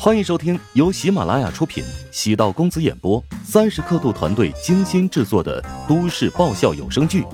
[0.00, 7.22] 欢迎收听由喜马拉雅出品、喜道公子演播、三十刻度团队精心制作的都市爆笑有声剧《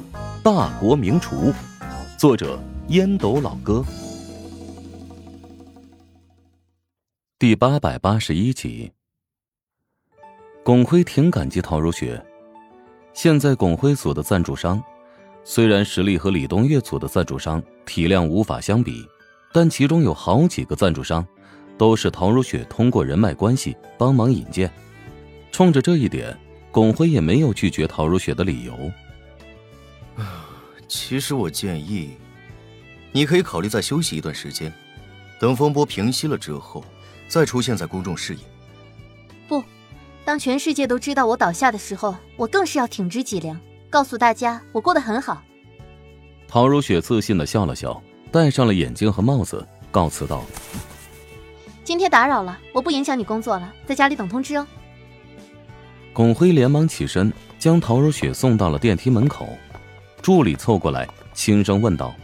[0.43, 1.53] 大国名厨》，
[2.19, 2.59] 作者
[2.89, 3.85] 烟斗老哥，
[7.39, 8.91] 第八百八十一集。
[10.65, 12.25] 巩辉挺感激陶如雪，
[13.13, 14.83] 现在巩辉组的赞助商，
[15.45, 19.07] 虽然实力和李东岳组的赞助商体量无法相比，
[19.53, 21.25] 但其中有好几个赞助商。
[21.77, 24.71] 都是陶如雪通过人脉关系帮忙引荐，
[25.51, 26.37] 冲着这一点，
[26.71, 28.93] 巩辉也没有拒绝陶如雪的理由。
[30.87, 32.17] 其实我建议，
[33.11, 34.73] 你可以考虑再休息一段时间，
[35.41, 36.85] 等风波平息了之后，
[37.27, 38.41] 再出现在公众视野。
[39.49, 39.65] 不，
[40.25, 43.59] 当全世界都知道我倒下的时候，我更是要挺直脊梁，
[43.91, 45.43] 告诉大家我过得很好。
[46.47, 50.45] 陶如雪自信的笑了笑，戴上了眼镜和帽子，告辞道。
[51.85, 54.67] 今天打扰了，我不影响你工作了，在家里等通知哦。
[56.15, 59.47] 巩辉连忙起身，将陶如雪送到了电梯门口。
[60.23, 62.15] 助理凑过来，轻声问道：“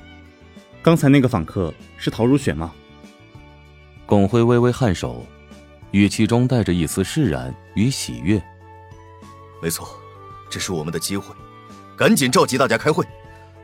[0.80, 2.72] 刚才那个访客是陶如雪吗？”
[4.06, 5.27] 巩辉微微颔首，
[5.91, 8.42] 语气中带着一丝释然与喜悦。
[9.61, 9.86] “没错，
[10.48, 11.34] 这是我们的机会，
[11.98, 13.05] 赶紧召集大家开会，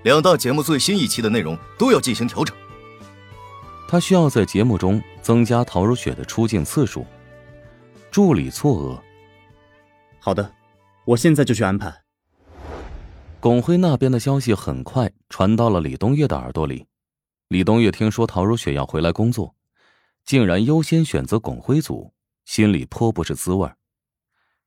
[0.03, 2.55] 两大节目最新一期的内容都要进行调整。”
[3.89, 7.07] 他需要在节目中增加陶如雪的出镜次数。
[8.11, 9.01] 助理错愕
[10.19, 10.53] ：“好的，
[11.05, 11.95] 我现在就去安排。”
[13.39, 16.87] 巩辉那边的消息很快传到了李东岳的耳朵里。
[17.49, 19.55] 李东岳听说陶如雪要回来工作，
[20.25, 22.13] 竟然优先选择巩辉组，
[22.45, 23.71] 心里颇不是滋味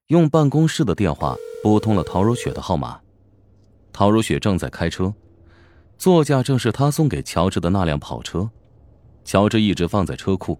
[0.07, 3.01] 用办公室的电话拨通了陶如雪的号码。
[3.91, 5.13] 陶如雪正在开车，
[5.97, 8.49] 座驾正是他送给乔治的那辆跑车。
[9.29, 10.57] 乔治一直放在车库，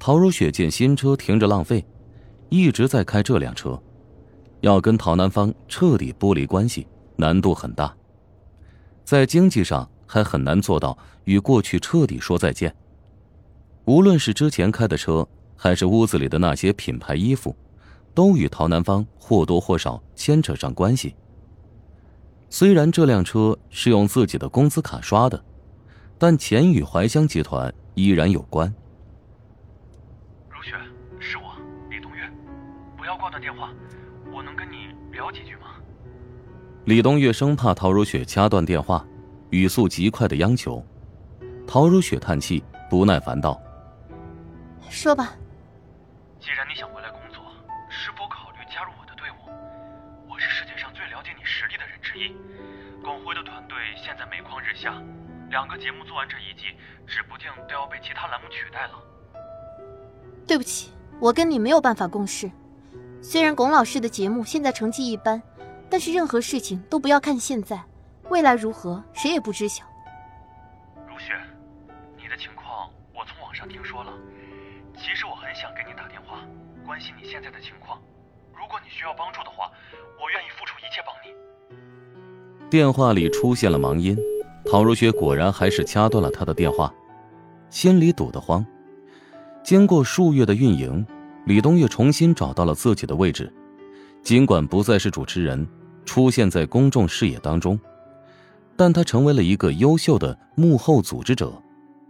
[0.00, 1.86] 陶如雪见新车停着浪费，
[2.48, 3.80] 一直在开这辆车，
[4.62, 7.94] 要跟陶南方彻底剥离关系，难度很大，
[9.04, 12.74] 在经济上还很难做到与过去彻底说再见。
[13.84, 15.24] 无论是之前开的车，
[15.54, 17.54] 还是屋子里的那些品牌衣服，
[18.12, 21.14] 都与陶南方或多或少牵扯上关系。
[22.50, 25.44] 虽然这辆车是用自己的工资卡刷的。
[26.20, 28.74] 但钱与怀香集团依然有关。
[30.50, 30.74] 如雪，
[31.20, 31.54] 是我，
[31.88, 32.28] 李东岳，
[32.96, 33.70] 不要挂断电话，
[34.32, 35.76] 我能跟你聊几句吗？
[36.86, 39.06] 李东岳生怕陶如雪掐断电话，
[39.50, 40.84] 语速极快的央求。
[41.68, 43.60] 陶如雪叹气，不耐烦道
[44.90, 45.34] ：“说吧。
[46.40, 47.44] 既然你想回来工作，
[47.88, 49.52] 是否考虑加入我的队伍？
[50.28, 52.34] 我是世界上最了解你实力的人之一。
[53.04, 55.00] 广辉的团队现在每况日下。”
[55.50, 56.76] 两个节目做完这一季，
[57.06, 58.92] 指不定都要被其他栏目取代了。
[60.46, 62.50] 对不起，我跟你没有办法共事。
[63.20, 65.42] 虽然龚老师的节目现在成绩一般，
[65.90, 67.82] 但是任何事情都不要看现在，
[68.28, 69.84] 未来如何谁也不知晓。
[71.08, 71.32] 如雪，
[72.16, 74.12] 你的情况我从网上听说了。
[74.96, 76.40] 其实我很想给你打电话，
[76.84, 78.00] 关心你现在的情况。
[78.54, 79.70] 如果你需要帮助的话，
[80.20, 82.68] 我愿意付出一切帮你。
[82.68, 84.16] 电话里出现了忙音。
[84.64, 86.92] 陶如雪果然还是掐断了他的电话，
[87.70, 88.64] 心里堵得慌。
[89.64, 91.06] 经过数月的运营，
[91.46, 93.52] 李东月重新找到了自己的位置。
[94.22, 95.66] 尽管不再是主持人，
[96.04, 97.78] 出现在公众视野当中，
[98.76, 101.52] 但他成为了一个优秀的幕后组织者。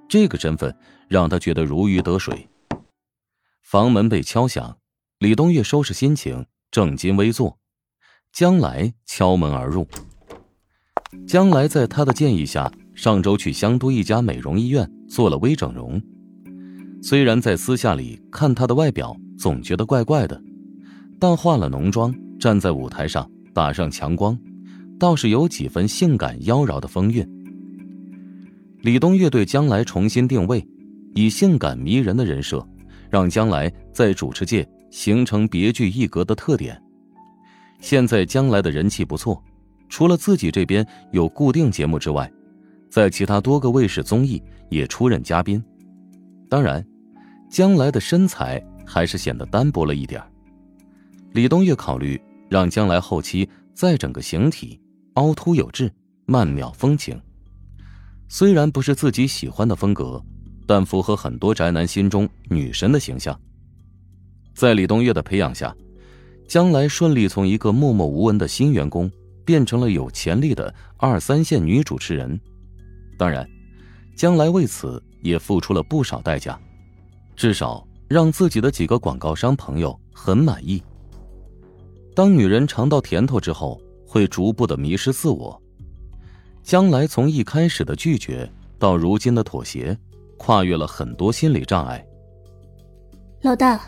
[0.09, 0.75] 这个身份
[1.07, 2.49] 让他觉得如鱼得水。
[3.63, 4.79] 房门被敲响，
[5.19, 7.59] 李东月收拾心情，正襟危坐。
[8.33, 9.87] 将来敲门而入。
[11.27, 16.01] 将来在他的建议下，上周去香都一家美容医院做了微整容。
[17.03, 20.41] 虽然在私下里看他的外表总觉得怪怪的，
[21.19, 24.39] 但化了浓妆站在舞台上打上强光，
[24.99, 27.27] 倒是有几分性感妖娆的风韵。
[28.83, 30.67] 李东岳对将来重新定位，
[31.15, 32.67] 以性感迷人的人设，
[33.09, 36.81] 让将来在主持界形成别具一格的特点。
[37.81, 39.43] 现在将来的人气不错。
[39.89, 42.31] 除了自己这边有固定节目之外，
[42.91, 45.63] 在其他多个卫视综艺也出任嘉宾。
[46.49, 46.85] 当然，
[47.51, 50.23] 将来的身材还是显得单薄了一点
[51.33, 54.81] 李东岳考虑让将来后期再整个形体，
[55.15, 55.93] 凹凸有致，
[56.25, 57.21] 曼妙风情。
[58.29, 60.23] 虽然不是自己喜欢的风格，
[60.67, 63.39] 但符合很多宅男心中女神的形象。
[64.55, 65.75] 在李东岳的培养下，
[66.47, 69.11] 将来顺利从一个默默无闻的新员工。
[69.49, 72.39] 变成了有潜力的二三线女主持人，
[73.17, 73.49] 当然，
[74.15, 76.61] 将来为此也付出了不少代价。
[77.35, 80.83] 至少让自己的几个广告商朋友很满意。
[82.15, 85.59] 当女人尝到甜头之后，会逐步的迷失自我。
[86.63, 88.47] 将来从一开始的拒绝
[88.79, 89.97] 到如今的妥协，
[90.37, 92.07] 跨越了很多心理障碍。
[93.41, 93.81] 老大，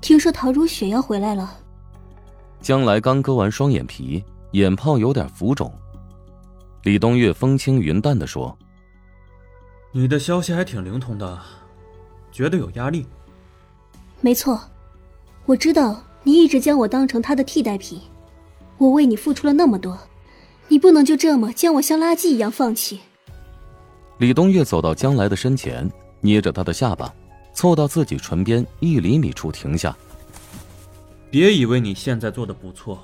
[0.00, 1.54] 听说陶如雪要回来了。
[2.62, 4.24] 将来刚割完双眼皮，
[4.56, 5.70] 眼泡有点浮肿。
[6.84, 8.56] 李东岳风轻云淡的说
[9.92, 11.38] ：“你的消息还挺灵通的，
[12.32, 13.06] 觉得有压力。”
[14.22, 14.58] 没错，
[15.44, 18.00] 我知道你一直将我当成他的替代品，
[18.78, 19.98] 我为你付出了那么多，
[20.68, 23.00] 你不能就这么将我像垃圾一样放弃。
[24.16, 25.86] 李东岳走到将来的身前，
[26.22, 27.12] 捏着他的下巴，
[27.52, 29.94] 凑到自己唇边一厘米处停下。
[31.30, 32.98] 别以为你现在做的不错，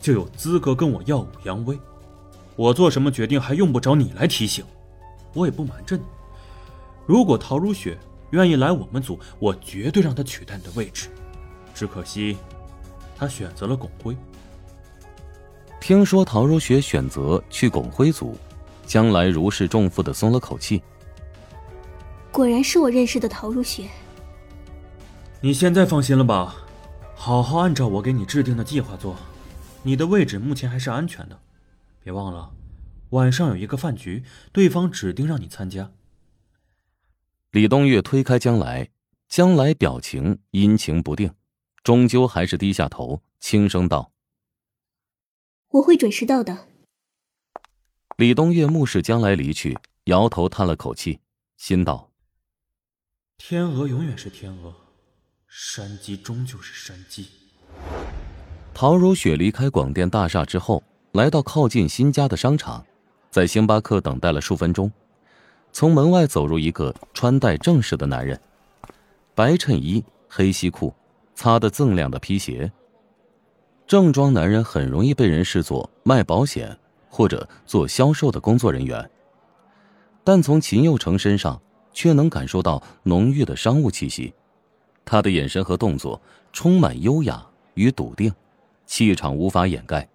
[0.00, 1.78] 就有资格跟我耀武扬威。
[2.54, 4.64] 我做什么决定还用不着你来提醒。
[5.32, 6.02] 我也不瞒着你，
[7.06, 7.98] 如果陶如雪……
[8.30, 11.08] 愿意来我们组，我绝对让她取代你的位置。
[11.72, 12.36] 只可惜，
[13.16, 14.16] 她选择了巩辉。
[15.80, 18.36] 听说陶如雪选择去巩辉组，
[18.84, 20.82] 将来如释重负的松了口气。
[22.32, 23.84] 果然是我认识的陶如雪。
[25.40, 26.56] 你现在放心了吧？
[27.14, 29.14] 好好按照我给你制定的计划做，
[29.86, 31.40] 你的位置目前还是安全的。
[32.02, 32.52] 别忘了，
[33.10, 35.92] 晚上有一个饭局，对方指定让你参加。
[37.52, 38.90] 李东岳推开将来，
[39.28, 41.32] 将来表情阴晴不定，
[41.84, 44.10] 终究还是低下头，轻声道
[45.70, 46.66] ：“我会准时到的。”
[48.18, 51.20] 李东岳目视将来离去，摇头叹了口气，
[51.56, 52.10] 心道
[53.38, 54.74] ：“天鹅永远是天鹅，
[55.46, 57.28] 山鸡终究是山鸡。”
[58.78, 60.82] 陶如雪离开广电大厦之后，
[61.12, 62.84] 来到靠近新家的商场，
[63.30, 64.92] 在星巴克等待了数分钟。
[65.72, 68.38] 从门外走入一个穿戴正式的男人，
[69.34, 70.92] 白衬衣、黑西裤，
[71.34, 72.70] 擦得锃亮的皮鞋。
[73.86, 76.78] 正装男人很容易被人视作卖保险
[77.08, 79.10] 或者做销售的工作人员，
[80.22, 81.58] 但从秦佑成身上
[81.94, 84.34] 却能感受到浓郁的商务气息。
[85.02, 86.20] 他的眼神和动作
[86.52, 87.42] 充满优雅
[87.72, 88.30] 与笃定，
[88.86, 90.08] 气场无法掩盖，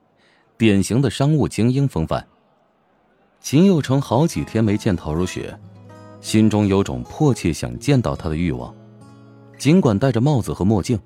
[0.58, 2.26] 典型的商务精英风范。
[3.40, 5.58] 秦佑成好几天没见陶如雪，
[6.22, 8.74] 心中有种迫切想见到她的欲望。
[9.58, 11.00] 尽管戴着帽子和墨镜，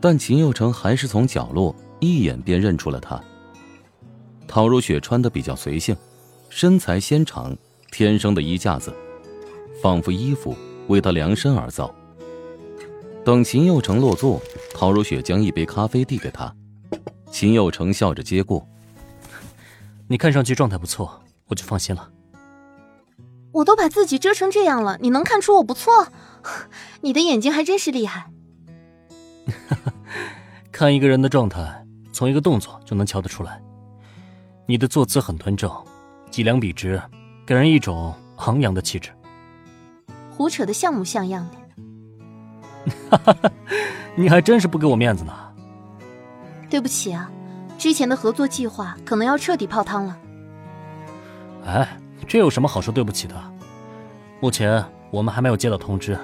[0.00, 3.22] 但秦佑成还是从角落一眼便认出了她。
[4.46, 5.96] 陶如雪穿的比较随性，
[6.50, 7.56] 身材纤长，
[7.90, 8.92] 天生的衣架子，
[9.82, 10.54] 仿佛衣服
[10.88, 11.94] 为她量身而造。
[13.24, 14.40] 等秦佑成落座，
[14.74, 16.54] 陶如雪将一杯咖啡递给他，
[17.32, 18.68] 秦佑成笑着接过
[20.06, 22.08] ：“你看上去状态不错。”我就放心了。
[23.52, 26.08] 我都把自己遮成这样了，你能看出我不错？
[27.02, 28.30] 你的眼睛还真是厉害。
[30.72, 33.60] 看一个人的状态，从一个动作就能瞧得出来。
[34.66, 35.70] 你的坐姿很端正，
[36.30, 37.02] 脊梁笔直，
[37.44, 39.10] 给人一种昂扬的气质。
[40.30, 41.58] 胡扯的像模像样的。
[44.16, 45.41] 你还真是不给我面子呢。
[46.72, 47.30] 对不起啊，
[47.76, 50.18] 之前的合作计划可能要彻底泡汤了。
[51.66, 53.34] 哎，这有什么好说对不起的？
[54.40, 56.18] 目前我们还没有接到通知，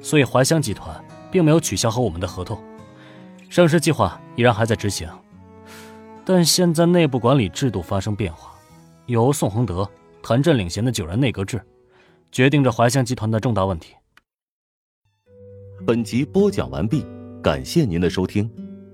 [0.00, 2.62] 所以怀香集团并没有取消和我们的合同，
[3.50, 5.10] 上市计划依然还在执行。
[6.24, 8.52] 但现在内部管理制度发生变化，
[9.06, 9.90] 由宋恒德、
[10.22, 11.60] 谭震领衔的九人内阁制，
[12.30, 13.96] 决定着怀香集团的重大问题。
[15.84, 17.04] 本集播讲完毕，
[17.42, 18.48] 感谢您的收听。